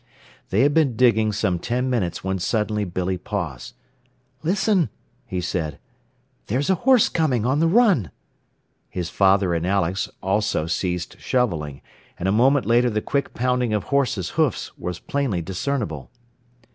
They 0.49 0.61
had 0.61 0.73
been 0.73 0.95
digging 0.95 1.31
some 1.31 1.59
ten 1.59 1.87
minutes 1.87 2.23
when 2.23 2.39
suddenly 2.39 2.85
Billy 2.85 3.19
paused. 3.19 3.75
"Listen," 4.41 4.89
he 5.27 5.39
said. 5.39 5.77
"There's 6.47 6.71
a 6.71 6.89
horse 6.89 7.07
coming, 7.07 7.45
on 7.45 7.59
the 7.59 7.67
run." 7.67 8.09
His 8.89 9.11
father 9.11 9.53
and 9.53 9.63
Alex 9.67 10.09
also 10.23 10.65
ceased 10.65 11.17
shoveling, 11.19 11.81
and 12.17 12.27
a 12.27 12.31
moment 12.31 12.65
later 12.65 12.89
the 12.89 12.99
quick 12.99 13.35
pounding 13.35 13.75
of 13.75 13.83
horse's 13.93 14.29
hoofs 14.29 14.75
was 14.75 14.97
plainly 14.97 15.39
discernible. 15.43 16.09